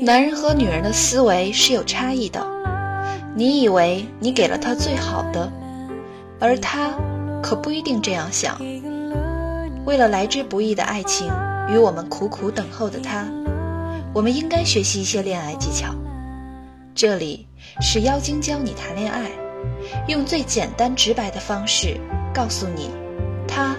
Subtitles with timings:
[0.00, 2.44] 男人和女人的思维是有差异的，
[3.36, 5.48] 你以为你给了他最好的，
[6.40, 6.90] 而他
[7.40, 8.60] 可不一定这样想。
[9.84, 11.30] 为了来之不易的爱情
[11.68, 13.28] 与我们苦苦等候的他，
[14.12, 15.94] 我们应该学习一些恋爱技巧。
[16.96, 17.46] 这里
[17.80, 19.30] 是妖精教你谈恋爱，
[20.08, 22.00] 用最简单直白的方式
[22.34, 22.90] 告诉你
[23.46, 23.76] 他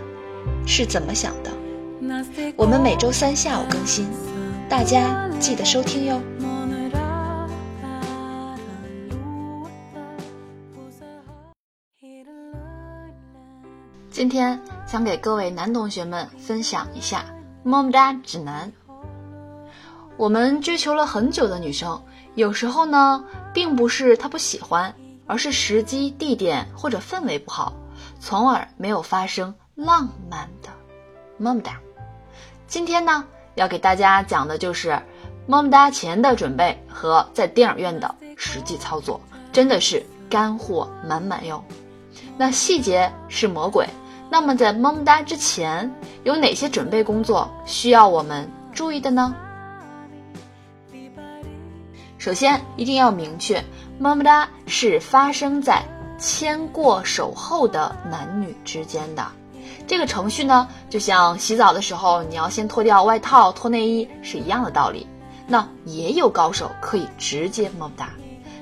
[0.65, 1.51] 是怎么想的。
[2.55, 4.07] 我们每周三下午更新。
[4.69, 6.21] 大家记得收听哟。
[14.09, 17.23] 今天想给各位男同学们分享一下
[17.63, 18.71] 么么哒指南。
[20.17, 22.01] 我们追求了很久的女生，
[22.33, 24.91] 有时候呢，并不是她不喜欢，
[25.27, 27.73] 而是时机、地点或者氛围不好，
[28.19, 30.69] 从而没有发生浪漫的
[31.37, 31.79] 么么哒。
[32.65, 33.23] 今天呢？
[33.55, 35.01] 要给大家讲的就是
[35.47, 39.19] 么么哒前的准备和在电影院的实际操作，
[39.51, 41.63] 真的是干货满满哟。
[42.37, 43.87] 那细节是魔鬼，
[44.29, 45.91] 那么在么么哒之前
[46.23, 49.35] 有哪些准备工作需要我们注意的呢？
[52.19, 53.63] 首先一定要明确，
[53.99, 55.83] 么么哒是发生在
[56.19, 59.25] 牵过手后的男女之间的。
[59.87, 65.07] 这个程序呢，就像洗澡的时候，你要先脱掉外套、脱内衣是一样的道理。
[65.47, 68.09] 那也有高手可以直接么么哒，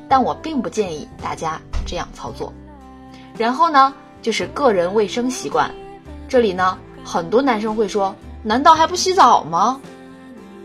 [0.07, 2.53] 但我并不建议大家这样操作。
[3.37, 5.69] 然后呢，就是个人卫生习惯。
[6.29, 9.81] 这里呢，很多男生会说：“难道还不洗澡吗？”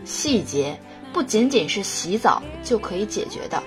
[0.05, 0.79] 细节
[1.11, 3.61] 不仅仅是洗澡就可以解决的。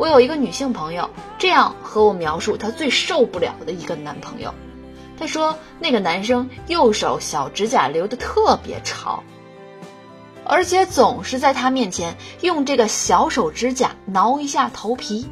[0.00, 4.54] 我有一个女性朋友，这样和我描述她最受不了的一个男朋友。
[5.18, 9.22] 她说：“那个男生右手小指甲留的特别长，
[10.46, 15.28] 而且总是在她面前用这个小手指甲挠一下头皮，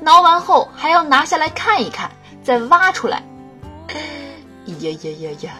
[0.00, 2.10] 挠完后还要拿下来看一看，
[2.42, 3.22] 再挖出来。
[4.64, 5.52] 呀呀呀呀！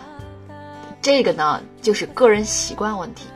[1.02, 3.26] 这个呢，就是个人习惯问题。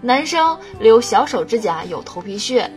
[0.00, 2.70] 男生留小手指甲有头皮屑，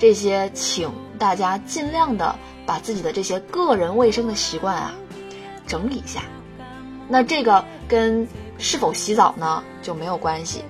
[0.00, 2.34] 这些请大家尽量的
[2.66, 4.94] 把自己的这些个人卫生的习惯啊
[5.66, 6.22] 整理一下。”
[7.06, 10.64] 那这个跟是否洗澡呢就没有关系。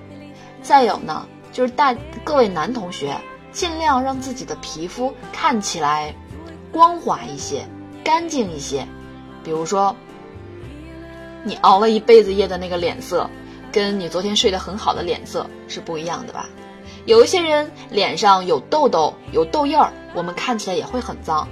[0.61, 3.15] 再有呢，就是大各位男同学
[3.51, 6.13] 尽量让自己的皮肤看起来
[6.71, 7.65] 光滑一些、
[8.03, 8.85] 干净一些。
[9.43, 9.95] 比如说，
[11.43, 13.29] 你熬了一辈子夜的那个脸色，
[13.71, 16.49] 跟你昨天睡得很好的脸色是不一样的吧？
[17.05, 21.47] 有一些人脸上有痘痘、有痘印儿，我们看起来也会很脏。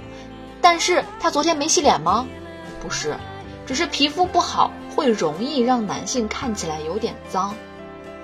[0.60, 2.26] 但是他昨天没洗脸吗？
[2.80, 3.16] 不是。
[3.66, 7.54] 只是皮肤不好，会容易让男性看起来有点脏，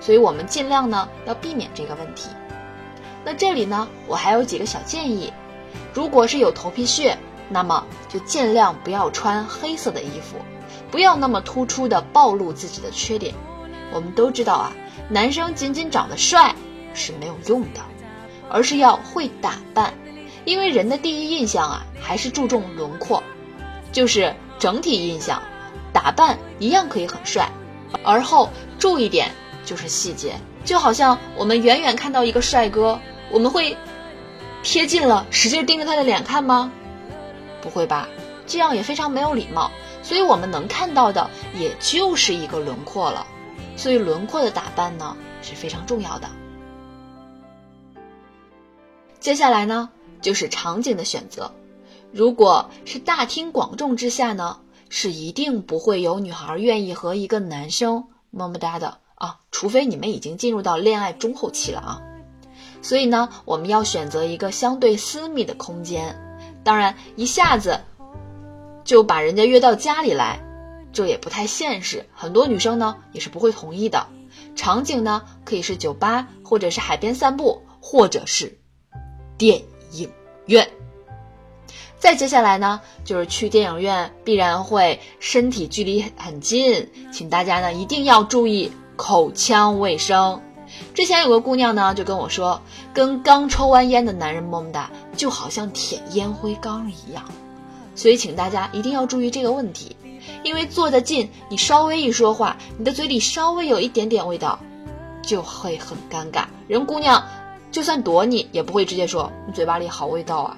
[0.00, 2.30] 所以我们尽量呢要避免这个问题。
[3.24, 5.32] 那这里呢，我还有几个小建议：
[5.94, 7.16] 如果是有头皮屑，
[7.48, 10.36] 那么就尽量不要穿黑色的衣服，
[10.90, 13.32] 不要那么突出的暴露自己的缺点。
[13.92, 14.72] 我们都知道啊，
[15.08, 16.52] 男生仅仅长得帅
[16.96, 17.80] 是没有用的，
[18.50, 19.94] 而是要会打扮，
[20.44, 23.22] 因为人的第一印象啊还是注重轮廓，
[23.92, 24.34] 就是。
[24.58, 25.42] 整体印象，
[25.92, 27.52] 打扮一样可以很帅，
[28.02, 28.48] 而后
[28.78, 29.30] 注意点
[29.66, 32.98] 就是细节，就好像我们远远看到一个帅哥，
[33.30, 33.76] 我们会
[34.62, 36.72] 贴近了，使劲盯着他的脸看吗？
[37.60, 38.08] 不会吧，
[38.46, 39.70] 这样也非常没有礼貌。
[40.02, 43.26] 所以我们能看到的也就是一个轮廓了，
[43.76, 46.30] 所以轮廓的打扮呢是非常重要的。
[49.26, 49.90] 接下来呢
[50.22, 51.50] 就是场景的选择。
[52.12, 62.02] 如果是大庭广众之下呢，是一定不会有女孩愿意和一个男生么么哒的啊，除非你们已经进入到恋爱中后期了啊。
[62.82, 66.16] 所以呢，我们要选择一个相对私密的空间。
[66.62, 67.80] 当然，一下子
[68.84, 70.38] 就把人家约到家里来，
[70.92, 72.06] 这也不太现实。
[72.14, 74.06] 很多女生呢也是不会同意的。
[74.54, 78.56] 场景呢可以是酒吧，或者是海边散步，或者是
[79.38, 79.62] 电
[79.92, 80.10] 影
[80.46, 80.68] 院。
[81.98, 90.40] 再接下来呢，就是去电影院必然会身体距离很近，请大家呢一定要注意口腔卫生。
[90.94, 92.60] 之前有个姑娘呢就跟我说，
[92.92, 97.24] 跟刚抽完烟的男人么么哒，就好像舔烟灰缸一样。
[97.94, 99.96] 所以请大家一定要注意这个问题，
[100.42, 104.58] 因为坐得近，你稍微一说话，你的嘴里稍微有一点点味道，
[105.22, 106.44] 就会很尴尬。
[106.68, 107.24] 人姑娘
[107.70, 110.56] 就算躲你，也不会直接说你嘴巴里好味道啊。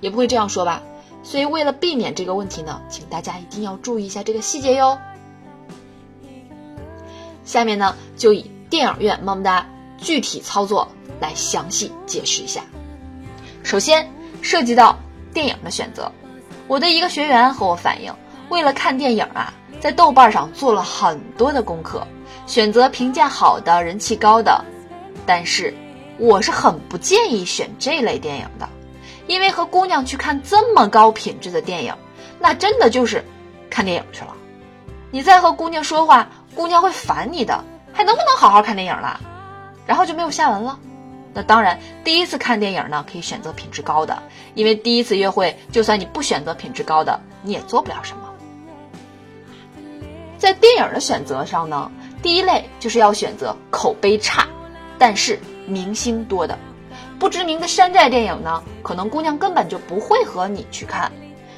[0.00, 0.82] 也不会这样说吧，
[1.22, 4.98] 所以为了避免这个问题呢，请大家一定要注意一下这个细节哟。
[7.44, 9.66] 下面呢，就以电影院么么哒
[9.98, 10.88] 具体操作
[11.20, 12.62] 来详细解释一下。
[13.62, 14.10] 首先
[14.40, 14.98] 涉及到
[15.34, 16.10] 电影的选择，
[16.66, 18.14] 我的一个学员和我反映，
[18.48, 22.06] 为了看电影啊，在豆瓣上做了很多的功课，
[22.46, 24.64] 选择评价好的、人气高的。
[25.26, 25.74] 但是，
[26.20, 28.68] 我是很不建议选这类电影的，
[29.26, 31.94] 因为和姑娘去看这么高品质的电影，
[32.38, 33.24] 那真的就是
[33.70, 34.36] 看电影去了。
[35.10, 37.64] 你再和姑娘说话，姑娘会烦你的，
[37.94, 39.18] 还能不能好好看电影了？
[39.86, 40.78] 然后就没有下文了。
[41.32, 44.22] 那当然，第一次看电影呢，可以选择品质高的，
[44.54, 48.24] 因为第一次约会，就算你不选择品质高的，你也做不了什么。
[50.36, 51.90] 在电影的选择上呢，
[52.22, 54.46] 第一类就是要选择口碑差。
[54.98, 56.58] 但是明星多的
[57.18, 61.10] 不知名的山寨电影呢，可能姑娘根本就不会和你去看，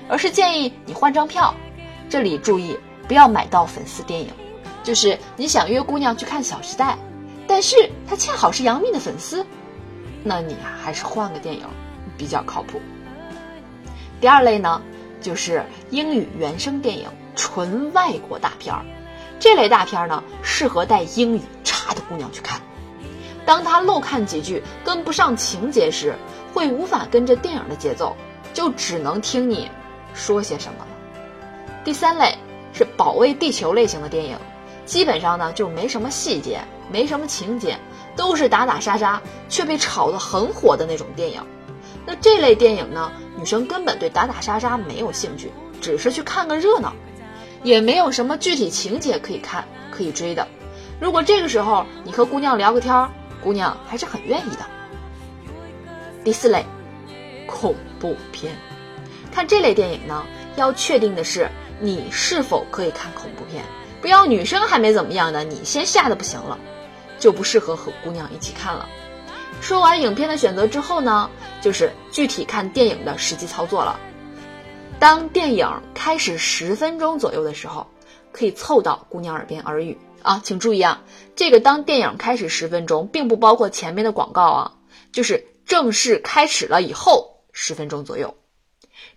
[0.09, 1.55] 而是建议你换张票。
[2.09, 2.77] 这里注意
[3.09, 4.29] 不要买到粉丝电影，
[4.83, 6.93] 就是你想约姑娘去看《小时代》，
[7.47, 9.47] 但是她恰好是杨幂的粉丝，
[10.23, 11.65] 那你啊还是换个电影
[12.19, 12.81] 比较靠谱。
[14.21, 14.83] 第二类呢，
[15.21, 18.85] 就是英语原声电影，纯外国大片儿，
[19.39, 22.61] 这类大片儿呢适合带英语差的姑娘去看。
[23.53, 26.15] 当他漏看几句，跟不上情节时，
[26.55, 28.17] 会无法跟着电影的节奏，
[28.55, 29.71] 就只能听你
[30.15, 30.87] 说些什么了。
[31.85, 32.35] 第三类
[32.73, 34.39] 是保卫地球类型的电影，
[34.87, 37.79] 基本上呢就没什么细节，没什么情节，
[38.17, 39.21] 都是打打杀杀，
[39.51, 41.39] 却被炒得很火的那种电影。
[42.07, 46.95] 那这类电影呢，女生根本对打打杀杀没有兴趣，只是去看个热闹，
[47.63, 50.49] 也没有什么具体情节可以看可以追的。
[50.99, 53.11] 如果这个时候你和姑娘聊个天儿，
[53.43, 54.67] 姑娘还是很愿意的。
[56.25, 56.65] 第四类，
[57.47, 58.55] 恐怖片。
[59.33, 60.25] 看这类电影呢，
[60.57, 61.49] 要确定的是
[61.81, 63.65] 你是否可以看恐怖片，
[64.01, 66.59] 不要女生还没怎么样呢，你先吓得不行了，
[67.19, 68.89] 就不适合和姑娘一起看了。
[69.61, 71.31] 说完影片的选择之后呢，
[71.61, 73.99] 就是具体看电影的实际操作了。
[74.99, 77.87] 当电影开始十分钟左右的时候，
[78.33, 79.99] 可以凑到姑娘耳边耳语。
[80.23, 81.03] 啊，请注意啊，
[81.37, 84.73] 这个当电影开始十分钟，并不包括前面的广告啊，
[85.13, 88.35] 就是正式开始了以后十分钟左右，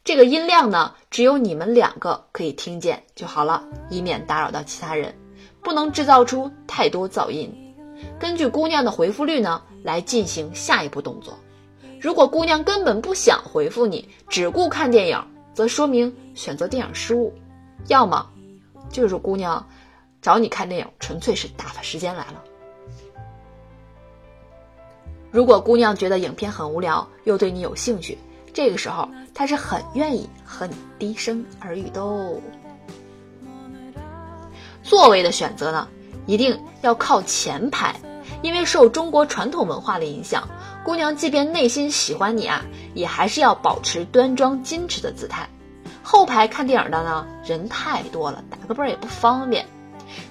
[0.04, 5.16] 这个音量呢，只有你们两个可以听见就好了，以免打扰到其他人，
[5.64, 7.52] 不能制造出太多噪音。
[8.20, 11.38] 根据姑娘的回复率呢，来进行下一步动作。
[12.02, 15.24] 如果姑娘根本不想回复你，只顾看电影，
[15.54, 17.34] 则说明选择电影失误，
[17.88, 18.30] 要么
[18.90, 19.66] 就是姑娘。
[20.26, 22.44] 找你看电影纯粹是打发时间来了。
[25.30, 28.18] 如果姑娘觉得影片很无聊，又对你有兴趣，
[28.52, 32.42] 这个时候她是很愿意和你低声耳语的哦。
[34.82, 35.88] 座位的选择呢，
[36.26, 37.96] 一定要靠前排，
[38.42, 40.48] 因为受中国传统文化的影响，
[40.84, 45.48] 姑娘即便内心喜欢你啊，也还是要保持端庄矜持的姿态。
[46.02, 49.68] 后排看电影的呢，人太多了，打个啵也不方便。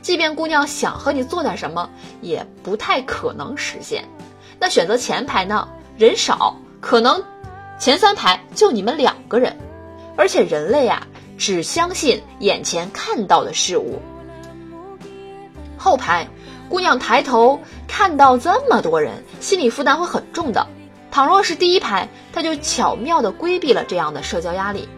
[0.02, 1.88] 即便姑娘想和你做点什么，
[2.20, 4.04] 也不太可能实现。
[4.58, 5.68] 那选择前排呢？
[5.96, 7.22] 人少，可能
[7.78, 9.56] 前三排就你们两个人，
[10.16, 11.06] 而且人类啊，
[11.38, 14.00] 只相信眼前看到的事物。
[15.76, 16.26] 后排，
[16.68, 20.66] 姑娘抬头看到这么多人，心理负担会很重的。
[21.10, 24.88] 倘若是第一排，她就巧妙地规避了这样的社交压力。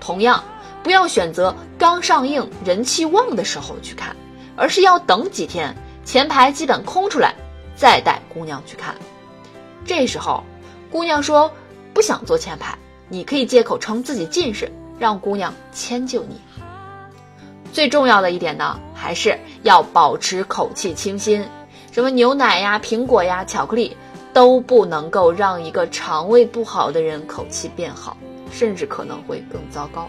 [0.00, 0.44] 同样，
[0.82, 4.16] 不要选择刚上映、人气旺的时候去看。
[4.58, 5.72] 而是要等几天，
[6.04, 7.32] 前排基本空出来，
[7.76, 8.94] 再带姑娘去看。
[9.84, 10.42] 这时候，
[10.90, 11.50] 姑娘说
[11.94, 12.76] 不想坐前排，
[13.08, 16.40] 你可以借口称自己近视，让姑娘迁就你。
[17.72, 21.46] 最重要的一点呢，还是要保持口气清新，
[21.92, 23.96] 什么牛奶呀、苹果呀、巧克力
[24.32, 28.16] 都不能够让一个肠胃不好的人口气变好，
[28.50, 30.08] 甚至可能会更糟糕。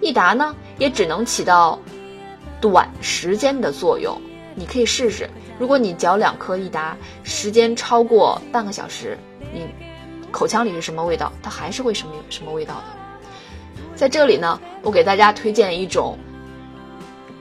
[0.00, 1.76] 益达呢，也只能起到。
[2.60, 4.20] 短时间的作用，
[4.54, 5.28] 你可以试试。
[5.58, 9.18] 如果你嚼两颗益达，时间超过半个小时，
[9.52, 9.66] 你
[10.30, 12.84] 口腔里是什么味道，它还是会什么什么味道的。
[13.94, 16.18] 在这里呢，我给大家推荐一种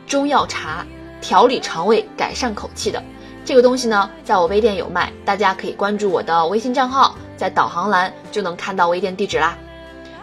[0.08, 0.86] 中药茶，
[1.20, 3.04] 调理肠胃、改善口气的
[3.44, 9.58] 这个东西呢，在我微店有卖，大家可以关注我的微信账号，在导航栏就能看到微店地址啦。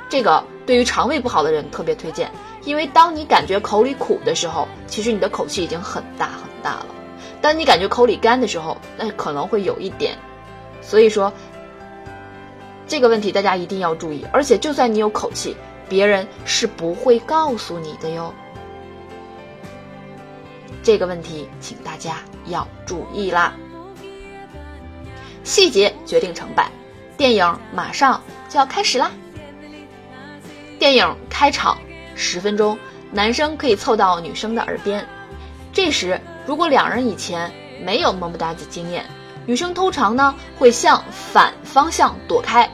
[0.09, 2.31] 这个对于肠胃不好的人特别推荐。
[2.65, 6.87] 因为当你感觉口里苦的时候，其实你的口气已经很大很大了。
[7.41, 10.17] 当你感觉口里干的时候，那可能会有一点。
[10.81, 11.33] 所以说，
[12.87, 14.25] 这个问题大家一定要注意。
[14.33, 15.57] 而且，就算你有口气，
[15.89, 18.33] 别人是不会告诉你的哟。
[20.85, 22.17] 这个问题，请大家
[22.47, 23.55] 要注意啦。
[25.45, 26.71] 细节决定成败，
[27.17, 29.11] 电影马上就要开始啦。
[30.79, 31.79] 电影开场
[32.15, 32.79] 十分钟，
[33.11, 35.07] 男生可以凑到女生的耳边，
[35.73, 37.53] 这时如果两人以前
[37.83, 39.05] 没有么么哒的经验，
[39.47, 42.71] 女生通常呢会向反方向躲开，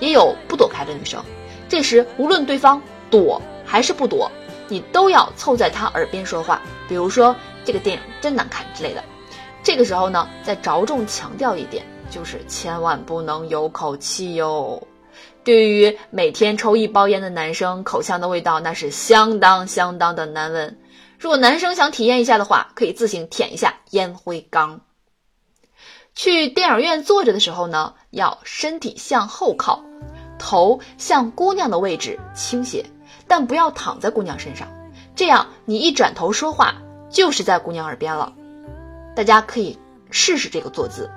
[0.00, 1.22] 也有不躲开的女生。
[1.68, 4.30] 这时无论对方躲还是不躲，
[4.68, 9.02] 你都要凑在他耳边说话，比如说这个电影真难看之类的。
[9.62, 14.80] 这个时候呢，再着重强调一点，就是千万不能有口气哟。
[15.46, 20.76] 对于每天抽一包烟的男生，口腔的味道那是相当相当的难闻。
[21.20, 24.80] 如果男生想体验一下的话，可以自行舔一下烟灰缸。
[26.16, 29.84] 去电影院坐着的时候呢，要身体向后靠，
[30.36, 32.84] 头向姑娘的位置倾斜，
[33.28, 34.66] 但不要躺在姑娘身上，
[35.14, 36.74] 这样你一转头说话
[37.08, 38.32] 就是在姑娘耳边了。
[39.14, 39.78] 大家可以
[40.10, 41.08] 试试这个坐姿，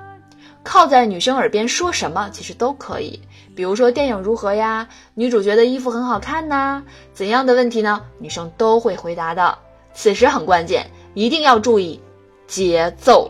[0.63, 3.19] 靠在女生耳边说什么其实都可以，
[3.59, 8.01] 比如说电影如何呀，女主角的衣服很好看呐，怎样的问题呢？
[8.17, 9.57] 女生都会回答的。
[9.93, 11.99] 此时很关键，一定要注意
[12.47, 13.29] 节奏。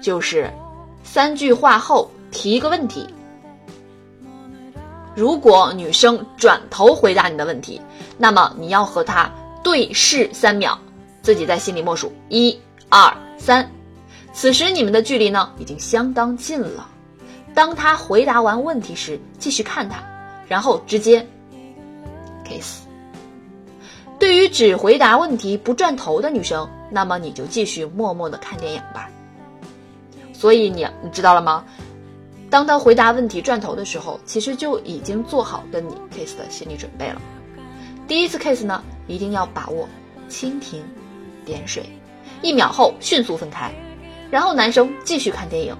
[0.00, 0.48] 就是
[1.02, 3.04] 三句话后提一个问题。
[5.16, 7.80] 如果女生转头回答你的问题，
[8.16, 9.28] 那么你要和她
[9.60, 10.78] 对视三秒，
[11.20, 12.56] 自己在心里默数一
[12.88, 13.68] 二三。
[14.32, 16.90] 此时你们的距离呢已经相当近了。
[17.56, 20.04] 当他回答完问题时，继续看他，
[20.46, 21.26] 然后直接
[22.44, 22.82] kiss。
[24.18, 29.08] 对于只回答问题不转头的女生，那么你就继续默默的看电影吧。
[30.34, 31.64] 所以你你知道了吗？
[32.50, 37.22] 当他回答问题转头的时候，其实就已经做好跟你 kiss 的心理准备了。
[38.06, 39.88] 第一次 kiss 呢，一定要把握
[40.28, 40.84] 蜻蜓
[41.46, 41.88] 点水，
[42.42, 43.72] 一秒后迅速分开，
[44.30, 45.74] 然后男生继续看电影。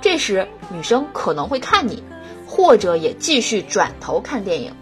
[0.00, 2.02] 这时女生可能会看你，
[2.46, 4.72] 或者也继续转头看电影，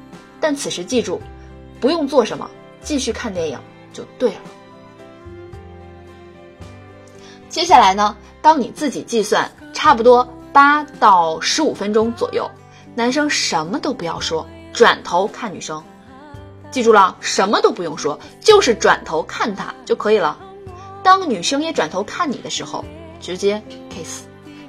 [0.41, 1.21] 但此时记住，
[1.81, 2.51] 不用做什么，
[2.83, 3.59] 继续看电影
[3.93, 4.41] 就对了。
[7.49, 8.17] 接下来呢？
[8.43, 12.51] 当你自己计算差不多八到十五分钟左右，
[12.95, 15.83] 男生什么都不要说，转头看女生，
[16.71, 20.39] 记住了，什么都不用说，就是转头看她就可以了。
[21.03, 22.85] 当女生也转头看你的时候，
[23.21, 24.25] 直接 kiss。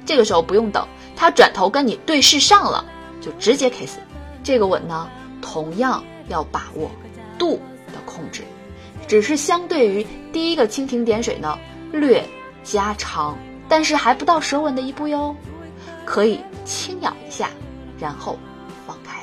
[0.06, 0.86] 这个时候不用等，
[1.16, 2.84] 他转头跟你对视上了，
[3.20, 3.98] 就直接 kiss。
[4.42, 5.08] 这个吻呢，
[5.42, 6.90] 同样要把握
[7.36, 8.42] 度的控制，
[9.08, 11.58] 只是相对于第一个蜻蜓点水呢，
[11.92, 12.24] 略
[12.62, 13.36] 加长。
[13.68, 15.34] 但是还不到舌吻的一步哟，
[16.04, 17.50] 可以轻咬一下，
[17.98, 18.38] 然后
[18.86, 19.18] 放开，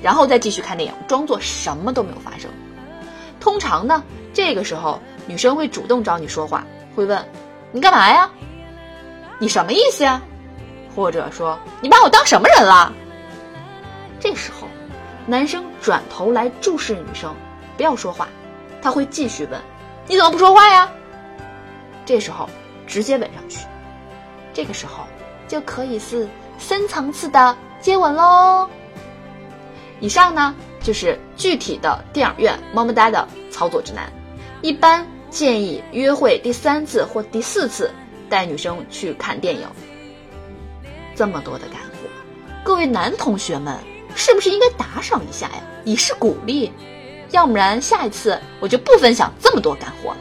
[0.00, 2.48] 然后再继续看电影，装作什么都没有发生。
[3.40, 7.26] 通常呢，这个时候女生会主动找你说话，会问
[7.72, 8.30] ：“你干嘛呀？
[9.38, 10.20] 你什么意思呀？”
[10.94, 12.92] 或者说：“你把我当什么人了？”
[14.20, 14.68] 这时候，
[15.26, 17.34] 男生转头来注视女生，
[17.76, 18.28] 不要说话，
[18.80, 19.60] 他会继续问
[20.08, 20.90] ：“你怎么不说话呀？”
[22.06, 22.48] 这时候。
[22.88, 23.66] 直接吻上去，
[24.54, 25.04] 这个时候
[25.48, 28.70] 就可以是深层次的接吻喽。
[29.98, 34.08] 以上呢就是具体的电影院么么哒的操作指南。
[34.62, 37.90] 一般建议约会第三次或第四次
[38.28, 39.68] 带女生去看电影。
[41.14, 42.08] 这么多的干货，
[42.64, 43.78] 各位男同学们
[44.14, 46.70] 是不是应该打赏一下呀，以示鼓励？
[47.30, 50.18] 要不然下一次我就不分享这么多干货了。